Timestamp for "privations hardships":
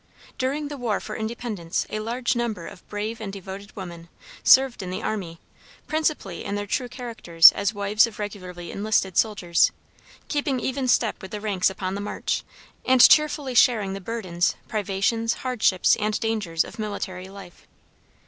14.67-15.95